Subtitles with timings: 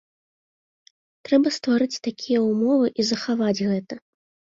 [1.27, 3.93] Трэба стварыць такія ўмовы і захаваць гэта.